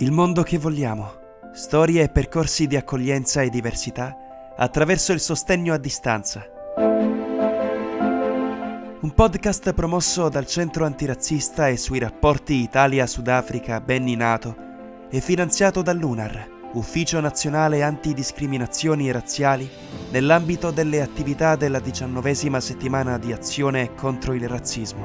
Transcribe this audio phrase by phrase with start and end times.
[0.00, 1.12] Il mondo che vogliamo.
[1.52, 4.16] Storie e percorsi di accoglienza e diversità
[4.56, 6.42] attraverso il sostegno a distanza.
[9.00, 14.56] Un podcast promosso dal Centro Antirazzista e sui rapporti Italia-Sudafrica Benni Nato
[15.10, 19.68] e finanziato dall'UNAR, Ufficio Nazionale Antidiscriminazioni Razziali,
[20.12, 25.04] nell'ambito delle attività della diciannovesima settimana di azione contro il razzismo.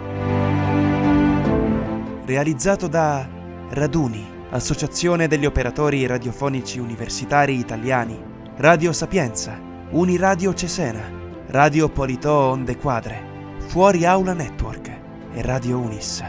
[2.23, 3.27] Realizzato da
[3.71, 8.17] Raduni Associazione degli operatori radiofonici universitari italiani,
[8.55, 9.59] Radio Sapienza,
[9.89, 11.01] Uniradio Cesena,
[11.47, 14.87] Radio Politò Onde Quadre, Fuori Aula Network
[15.33, 16.23] e Radio Unis.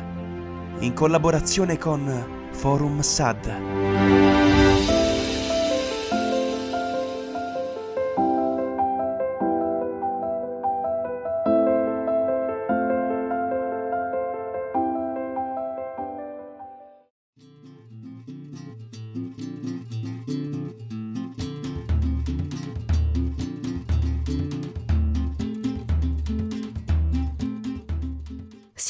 [0.81, 4.46] In collaborazione con Forum SAD.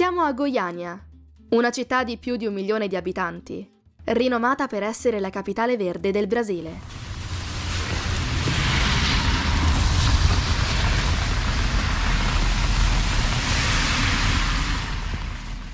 [0.06, 1.04] Siamo a Goiania,
[1.48, 3.68] una città di più di un milione di abitanti,
[4.04, 6.78] rinomata per essere la capitale verde del Brasile.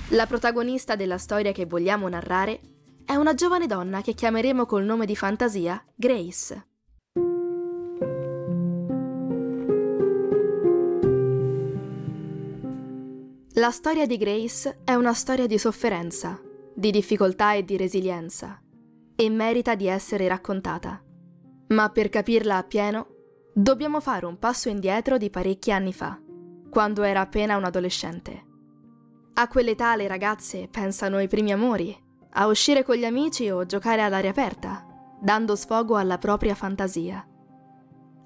[0.07, 2.59] La protagonista della storia che vogliamo narrare
[3.05, 6.72] è una giovane donna che chiameremo col nome di fantasia Grace.
[13.63, 16.37] La storia di Grace è una storia di sofferenza,
[16.75, 18.61] di difficoltà e di resilienza,
[19.15, 21.01] e merita di essere raccontata.
[21.67, 23.07] Ma per capirla appieno,
[23.53, 26.19] dobbiamo fare un passo indietro di parecchi anni fa,
[26.69, 28.43] quando era appena un adolescente.
[29.35, 31.97] A quell'età le ragazze pensano ai primi amori,
[32.31, 34.85] a uscire con gli amici o giocare all'aria aperta,
[35.21, 37.25] dando sfogo alla propria fantasia.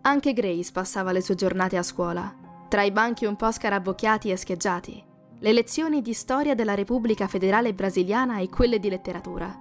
[0.01, 2.35] Anche Grace passava le sue giornate a scuola,
[2.67, 5.05] tra i banchi un po' scarabocchiati e scheggiati,
[5.39, 9.55] le lezioni di storia della Repubblica Federale Brasiliana e quelle di letteratura.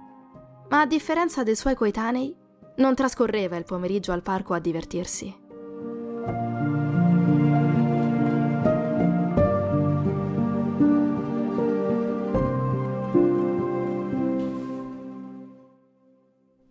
[0.69, 2.35] Ma a differenza dei suoi coetanei,
[2.77, 5.45] non trascorreva il pomeriggio al parco a divertirsi.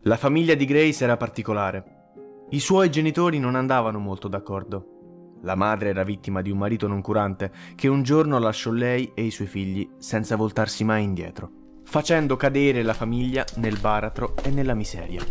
[0.03, 1.95] La famiglia di Grace era particolare.
[2.51, 4.96] I suoi genitori non andavano molto d'accordo.
[5.43, 9.23] La madre era vittima di un marito non curante che un giorno lasciò lei e
[9.23, 11.51] i suoi figli senza voltarsi mai indietro,
[11.85, 15.23] facendo cadere la famiglia nel baratro e nella miseria.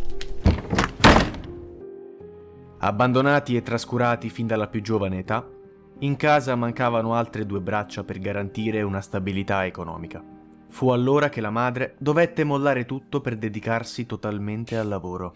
[2.77, 5.47] Abbandonati e trascurati fin dalla più giovane età,
[5.99, 10.23] in casa mancavano altre due braccia per garantire una stabilità economica.
[10.69, 15.31] Fu allora che la madre dovette mollare tutto per dedicarsi totalmente al lavoro.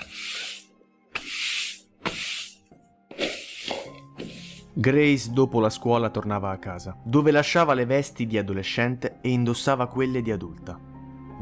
[4.79, 9.87] Grace dopo la scuola tornava a casa, dove lasciava le vesti di adolescente e indossava
[9.87, 10.79] quelle di adulta,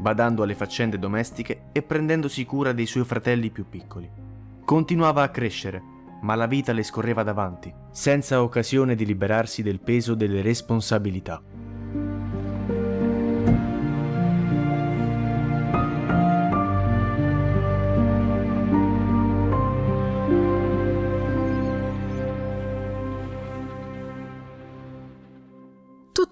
[0.00, 4.10] badando alle faccende domestiche e prendendosi cura dei suoi fratelli più piccoli.
[4.64, 5.80] Continuava a crescere,
[6.22, 11.40] ma la vita le scorreva davanti, senza occasione di liberarsi del peso delle responsabilità.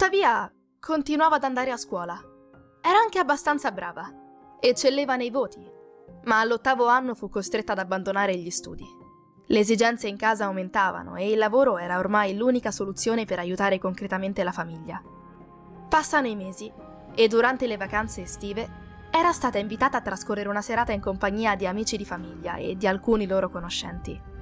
[0.07, 2.17] Tuttavia, continuava ad andare a scuola.
[2.81, 4.09] Era anche abbastanza brava.
[4.61, 5.69] Eccelleva nei voti.
[6.27, 8.85] Ma all'ottavo anno fu costretta ad abbandonare gli studi.
[9.47, 14.45] Le esigenze in casa aumentavano e il lavoro era ormai l'unica soluzione per aiutare concretamente
[14.45, 15.03] la famiglia.
[15.89, 16.73] Passano i mesi
[17.13, 21.67] e durante le vacanze estive era stata invitata a trascorrere una serata in compagnia di
[21.67, 24.35] amici di famiglia e di alcuni loro conoscenti.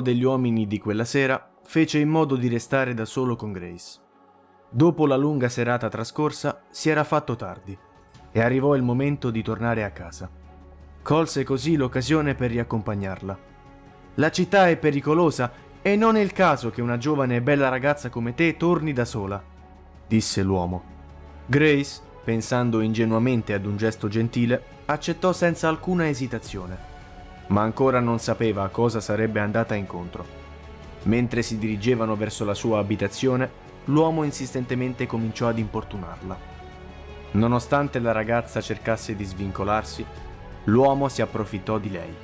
[0.00, 4.00] Degli uomini di quella sera fece in modo di restare da solo con Grace.
[4.68, 7.76] Dopo la lunga serata trascorsa si era fatto tardi
[8.32, 10.28] e arrivò il momento di tornare a casa.
[11.02, 13.38] Colse così l'occasione per riaccompagnarla.
[14.14, 15.52] La città è pericolosa
[15.82, 19.04] e non è il caso che una giovane e bella ragazza come te torni da
[19.04, 19.42] sola,
[20.06, 20.82] disse l'uomo.
[21.46, 26.89] Grace, pensando ingenuamente ad un gesto gentile, accettò senza alcuna esitazione
[27.50, 30.38] ma ancora non sapeva a cosa sarebbe andata incontro.
[31.04, 36.36] Mentre si dirigevano verso la sua abitazione, l'uomo insistentemente cominciò ad importunarla.
[37.32, 40.04] Nonostante la ragazza cercasse di svincolarsi,
[40.64, 42.14] l'uomo si approfittò di lei.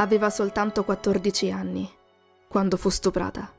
[0.00, 1.90] Aveva soltanto 14 anni
[2.46, 3.57] quando fu stuprata.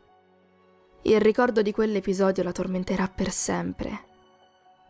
[1.03, 3.99] Il ricordo di quell'episodio la tormenterà per sempre.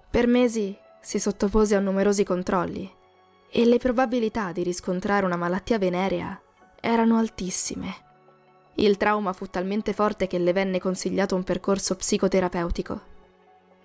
[0.09, 2.91] Per mesi si sottopose a numerosi controlli
[3.51, 6.39] e le probabilità di riscontrare una malattia venerea
[6.79, 8.07] erano altissime.
[8.75, 13.01] Il trauma fu talmente forte che le venne consigliato un percorso psicoterapeutico.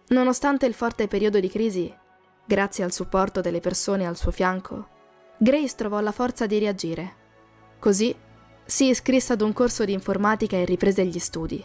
[0.08, 1.92] Nonostante il forte periodo di crisi,
[2.44, 4.88] grazie al supporto delle persone al suo fianco,
[5.36, 7.14] Grace trovò la forza di reagire.
[7.78, 8.14] Così
[8.64, 11.62] si iscrisse ad un corso di informatica e riprese gli studi.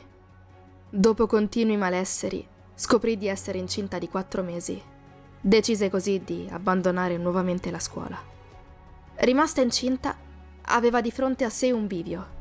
[0.91, 2.43] Dopo continui malesseri,
[2.73, 4.81] scoprì di essere incinta di quattro mesi.
[5.39, 8.17] Decise così di abbandonare nuovamente la scuola.
[9.17, 10.17] Rimasta incinta,
[10.63, 12.37] aveva di fronte a sé un bivio.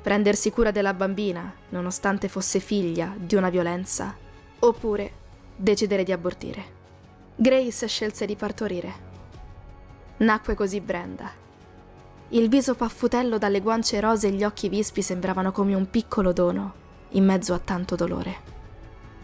[0.00, 4.16] Prendersi cura della bambina, nonostante fosse figlia di una violenza,
[4.60, 5.12] oppure
[5.54, 6.64] decidere di abortire.
[7.36, 9.08] Grace scelse di partorire.
[10.16, 11.30] Nacque così Brenda,
[12.28, 16.88] il viso paffutello dalle guance rose e gli occhi vispi sembravano come un piccolo dono,
[17.10, 18.48] in mezzo a tanto dolore.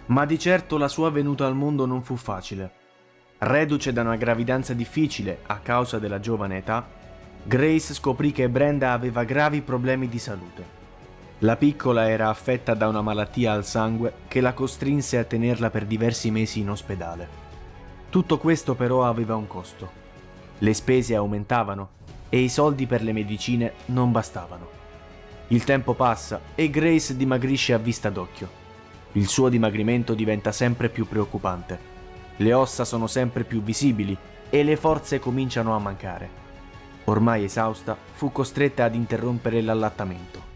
[0.06, 2.73] Ma di certo la sua venuta al mondo non fu facile.
[3.38, 6.87] Reduce da una gravidanza difficile a causa della giovane età,
[7.43, 10.75] Grace scoprì che Brenda aveva gravi problemi di salute.
[11.41, 15.85] La piccola era affetta da una malattia al sangue che la costrinse a tenerla per
[15.85, 17.29] diversi mesi in ospedale.
[18.11, 19.88] Tutto questo però aveva un costo.
[20.59, 21.91] Le spese aumentavano
[22.31, 24.86] e i soldi per le medicine non bastavano.
[25.48, 28.64] Il tempo passa e Grace dimagrisce a vista d'occhio.
[29.12, 31.94] Il suo dimagrimento diventa sempre più preoccupante.
[32.37, 34.16] Le ossa sono sempre più visibili
[34.50, 36.44] e le forze cominciano a mancare.
[37.04, 40.54] Ormai esausta, fu costretta ad interrompere l'allattamento.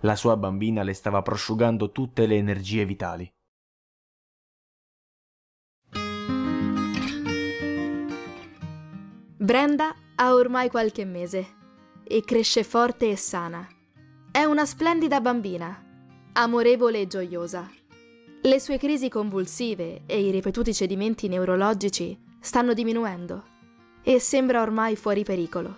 [0.00, 3.32] La sua bambina le stava prosciugando tutte le energie vitali.
[9.38, 11.46] Brenda ha ormai qualche mese
[12.02, 13.75] e cresce forte e sana.
[14.36, 15.82] È una splendida bambina,
[16.34, 17.70] amorevole e gioiosa.
[18.42, 23.44] Le sue crisi convulsive e i ripetuti cedimenti neurologici stanno diminuendo
[24.02, 25.74] e sembra ormai fuori pericolo.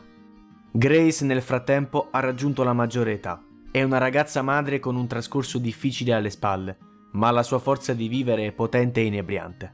[0.72, 3.40] Grace nel frattempo ha raggiunto la maggiore età.
[3.70, 6.76] È una ragazza madre con un trascorso difficile alle spalle,
[7.12, 9.72] ma la sua forza di vivere è potente e inebriante.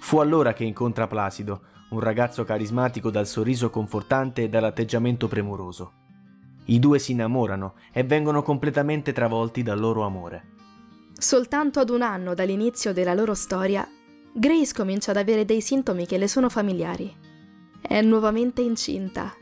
[0.00, 1.60] Fu allora che incontra Placido,
[1.90, 6.06] un ragazzo carismatico dal sorriso confortante e dall'atteggiamento premuroso.
[6.70, 10.56] I due si innamorano e vengono completamente travolti dal loro amore.
[11.18, 13.88] Soltanto ad un anno dall'inizio della loro storia,
[14.32, 17.14] Grace comincia ad avere dei sintomi che le sono familiari.
[17.80, 19.32] È nuovamente incinta,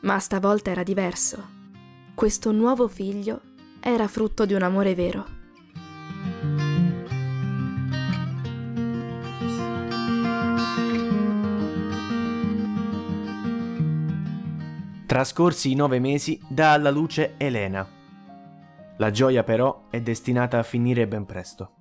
[0.00, 1.56] ma stavolta era diverso.
[2.14, 3.40] Questo nuovo figlio
[3.80, 5.37] era frutto di un amore vero.
[15.08, 17.88] Trascorsi i nove mesi, dà alla luce Elena.
[18.98, 21.72] La gioia però è destinata a finire ben presto.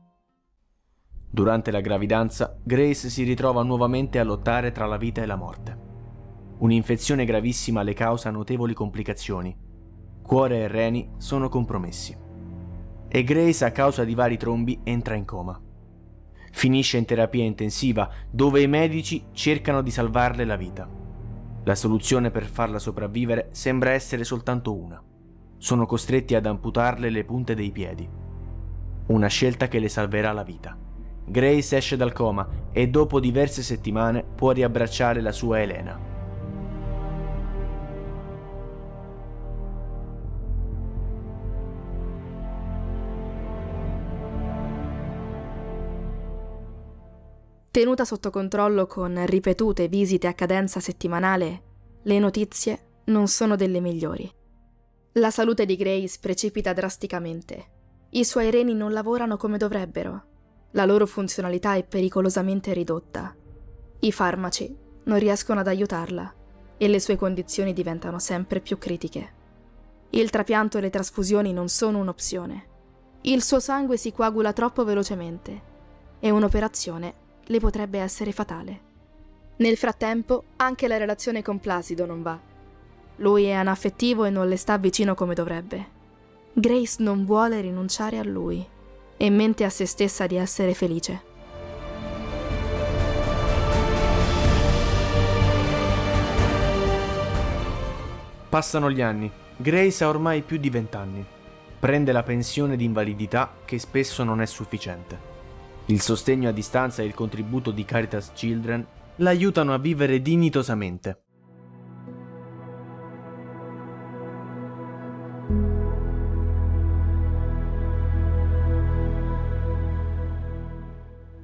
[1.30, 5.78] Durante la gravidanza, Grace si ritrova nuovamente a lottare tra la vita e la morte.
[6.60, 9.54] Un'infezione gravissima le causa notevoli complicazioni.
[10.22, 12.16] Cuore e reni sono compromessi.
[13.10, 15.62] E Grace, a causa di vari trombi, entra in coma.
[16.54, 21.06] Finisce in terapia intensiva, dove i medici cercano di salvarle la vita.
[21.68, 25.04] La soluzione per farla sopravvivere sembra essere soltanto una.
[25.58, 28.08] Sono costretti ad amputarle le punte dei piedi.
[29.08, 30.78] Una scelta che le salverà la vita.
[31.26, 36.07] Grace esce dal coma e dopo diverse settimane può riabbracciare la sua Elena.
[47.78, 51.62] Tenuta sotto controllo con ripetute visite a cadenza settimanale,
[52.02, 54.28] le notizie non sono delle migliori.
[55.12, 57.66] La salute di Grace precipita drasticamente.
[58.10, 60.24] I suoi reni non lavorano come dovrebbero.
[60.72, 63.36] La loro funzionalità è pericolosamente ridotta.
[64.00, 66.34] I farmaci non riescono ad aiutarla
[66.78, 69.34] e le sue condizioni diventano sempre più critiche.
[70.10, 72.70] Il trapianto e le trasfusioni non sono un'opzione.
[73.22, 75.62] Il suo sangue si coagula troppo velocemente
[76.20, 78.82] e un'operazione le potrebbe essere fatale.
[79.58, 82.40] Nel frattempo, anche la relazione con Placido non va.
[83.18, 85.96] Lui è anaffettivo e non le sta vicino come dovrebbe.
[86.54, 88.66] Grace non vuole rinunciare a lui
[89.18, 91.22] e mente a se stessa di essere felice.
[98.50, 99.30] Passano gli anni.
[99.56, 101.26] Grace ha ormai più di vent'anni.
[101.80, 105.37] Prende la pensione di invalidità che spesso non è sufficiente.
[105.90, 108.86] Il sostegno a distanza e il contributo di Caritas Children
[109.18, 111.22] l'aiutano a vivere dignitosamente.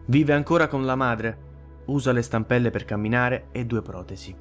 [0.07, 1.37] Vive ancora con la madre,
[1.85, 4.35] usa le stampelle per camminare e due protesi.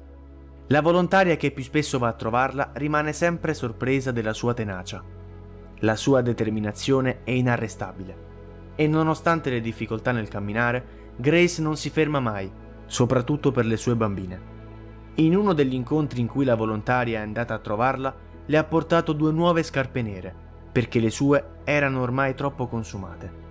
[0.67, 5.01] La volontaria che più spesso va a trovarla rimane sempre sorpresa della sua tenacia.
[5.79, 8.32] La sua determinazione è inarrestabile
[8.75, 12.51] e nonostante le difficoltà nel camminare, Grace non si ferma mai,
[12.85, 14.51] soprattutto per le sue bambine.
[15.15, 18.15] In uno degli incontri in cui la volontaria è andata a trovarla,
[18.45, 20.35] le ha portato due nuove scarpe nere,
[20.71, 23.41] perché le sue erano ormai troppo consumate.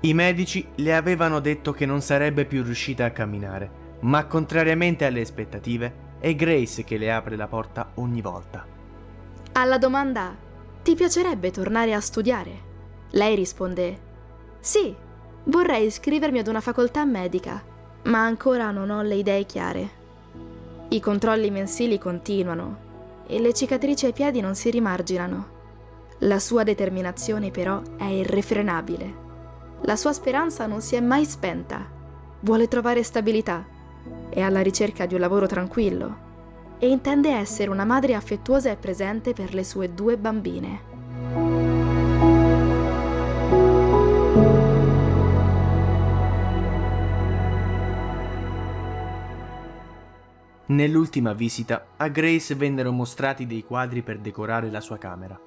[0.00, 5.20] I medici le avevano detto che non sarebbe più riuscita a camminare, ma contrariamente alle
[5.20, 8.66] aspettative, è Grace che le apre la porta ogni volta.
[9.52, 10.36] Alla domanda
[10.82, 12.66] Ti piacerebbe tornare a studiare?
[13.10, 14.06] Lei risponde
[14.60, 14.94] Sì,
[15.44, 17.62] vorrei iscrivermi ad una facoltà medica,
[18.04, 19.90] ma ancora non ho le idee chiare.
[20.88, 22.86] I controlli mensili continuano
[23.26, 25.56] e le cicatrici ai piedi non si rimarginano.
[26.22, 29.26] La sua determinazione però è irrefrenabile.
[29.82, 31.86] La sua speranza non si è mai spenta.
[32.40, 33.64] Vuole trovare stabilità.
[34.28, 36.26] È alla ricerca di un lavoro tranquillo
[36.78, 41.67] e intende essere una madre affettuosa e presente per le sue due bambine.
[50.68, 55.38] Nell'ultima visita a Grace vennero mostrati dei quadri per decorare la sua camera.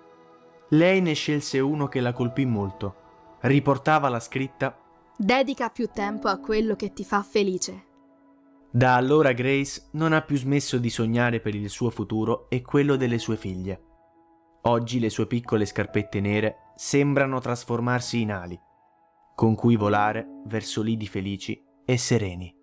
[0.69, 2.95] Lei ne scelse uno che la colpì molto.
[3.41, 4.75] Riportava la scritta
[5.15, 7.85] Dedica più tempo a quello che ti fa felice.
[8.71, 12.95] Da allora Grace non ha più smesso di sognare per il suo futuro e quello
[12.95, 13.81] delle sue figlie.
[14.63, 18.59] Oggi le sue piccole scarpette nere sembrano trasformarsi in ali,
[19.35, 22.60] con cui volare verso lidi felici e sereni.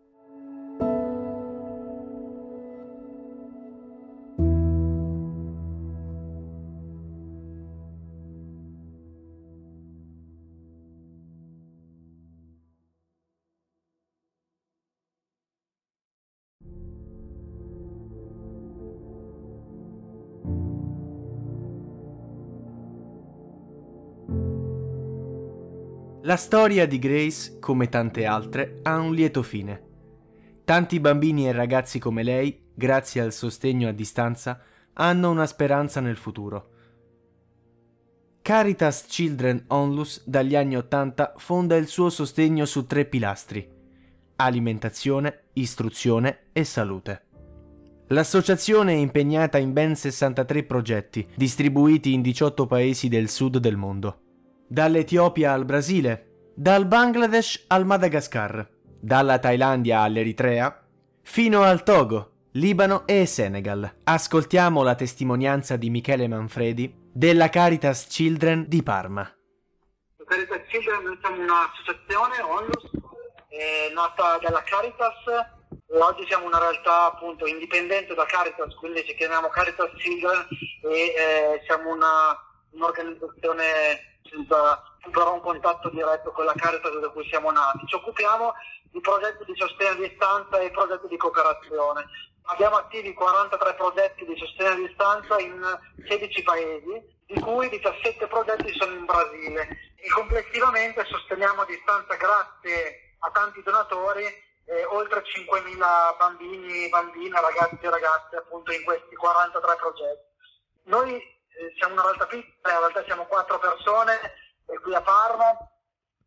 [26.29, 29.83] La storia di Grace, come tante altre, ha un lieto fine.
[30.63, 34.61] Tanti bambini e ragazzi come lei, grazie al sostegno a distanza,
[34.93, 36.69] hanno una speranza nel futuro.
[38.43, 43.67] Caritas Children Onlus dagli anni Ottanta fonda il suo sostegno su tre pilastri:
[44.37, 47.23] alimentazione, istruzione e salute.
[48.09, 54.25] L'associazione è impegnata in ben 63 progetti, distribuiti in 18 paesi del sud del mondo
[54.69, 58.69] dall'Etiopia al Brasile, dal Bangladesh al Madagascar,
[59.01, 60.85] dalla Thailandia all'Eritrea,
[61.23, 64.01] fino al Togo, Libano e Senegal.
[64.05, 69.33] Ascoltiamo la testimonianza di Michele Manfredi della Caritas Children di Parma.
[70.27, 72.91] Caritas Children noi siamo un'associazione, ONLUS,
[73.49, 75.57] è nata dalla Caritas
[75.97, 80.47] oggi siamo una realtà appunto indipendente da Caritas, quindi ci chiamiamo Caritas Children
[80.83, 82.37] e eh, siamo una,
[82.73, 87.87] un'organizzazione senza però un contatto diretto con la Caritas da cui siamo nati.
[87.87, 88.55] Ci occupiamo
[88.91, 92.07] di progetti di sostegno a distanza e progetti di cooperazione.
[92.51, 98.73] Abbiamo attivi 43 progetti di sostegno a distanza in 16 paesi, di cui 17 progetti
[98.75, 99.69] sono in Brasile.
[99.97, 107.85] E complessivamente sosteniamo a distanza, grazie a tanti donatori, eh, oltre 5.000 bambini, bambine, ragazzi
[107.85, 110.27] e ragazze appunto in questi 43 progetti.
[110.85, 111.38] Noi
[111.77, 114.19] siamo una realtà piccola, in realtà siamo quattro persone
[114.83, 115.57] qui a Parma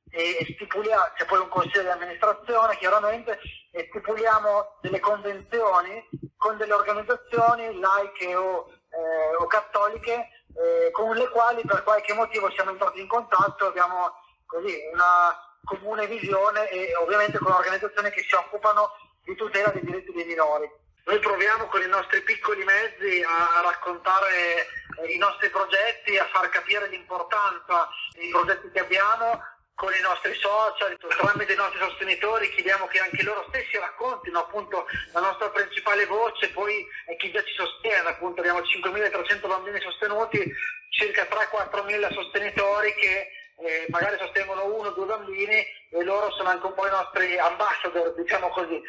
[0.09, 3.39] e stipuliamo, c'è poi un consiglio di amministrazione chiaramente,
[3.71, 11.29] e stipuliamo delle convenzioni con delle organizzazioni laiche o, eh, o cattoliche eh, con le
[11.29, 14.11] quali per qualche motivo siamo entrati in contatto, abbiamo
[14.45, 15.33] così una
[15.63, 18.89] comune visione e ovviamente con organizzazioni che si occupano
[19.23, 20.69] di tutela dei diritti dei minori.
[21.05, 24.65] Noi proviamo con i nostri piccoli mezzi a, raccontare eh,
[25.07, 29.41] i nostri progetti, a far capire l'importanza dei progetti che abbiamo
[29.81, 34.85] con i nostri social, tramite i nostri sostenitori, chiediamo che anche loro stessi raccontino appunto
[35.13, 40.53] la nostra principale voce, poi è chi già ci sostiene, appunto abbiamo 5.300 bambini sostenuti,
[40.89, 43.27] circa 3-4 mila sostenitori che
[43.57, 47.39] eh, magari sostengono uno o due bambini e loro sono anche un po' i nostri
[47.39, 48.79] ambassador, diciamo così.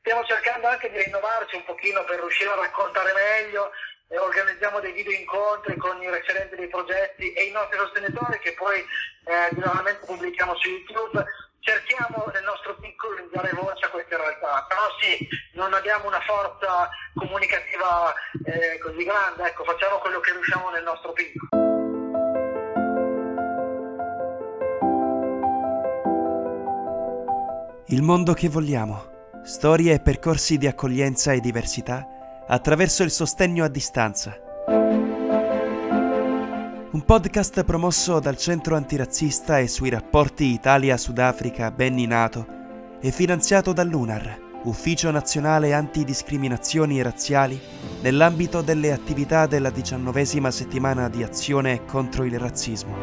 [0.00, 3.70] Stiamo cercando anche di rinnovarci un pochino per riuscire a raccontare meglio
[4.08, 8.78] organizziamo dei video incontri con i referenti dei progetti e i nostri sostenitori che poi
[8.78, 11.24] eh, generalmente pubblichiamo su YouTube.
[11.60, 16.20] Cerchiamo nel nostro piccolo di dare voce a queste realtà, però sì, non abbiamo una
[16.20, 18.12] forza comunicativa
[18.44, 21.62] eh, così grande, ecco, facciamo quello che riusciamo nel nostro piccolo.
[27.86, 29.12] Il mondo che vogliamo.
[29.44, 32.13] Storie e percorsi di accoglienza e diversità
[32.46, 34.36] attraverso il sostegno a distanza.
[36.90, 42.46] Un podcast promosso dal Centro Antirazzista e sui rapporti Italia-Sudafrica Benni Nato
[43.00, 47.60] e finanziato dall'UNAR, Ufficio Nazionale Antidiscriminazioni Razziali,
[48.00, 52.94] nell'ambito delle attività della diciannovesima settimana di azione contro il razzismo.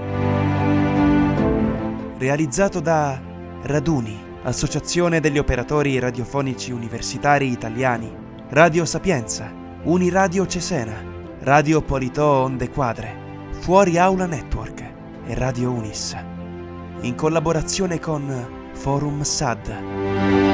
[2.18, 3.20] Realizzato da
[3.64, 9.50] Raduni, Associazione degli Operatori Radiofonici Universitari Italiani, Radio Sapienza,
[9.84, 11.02] Uniradio Cesena,
[11.40, 14.82] Radio Politò Onde Quadre, Fuori Aula Network
[15.26, 16.18] e Radio Unis,
[17.00, 20.51] in collaborazione con Forum SAD.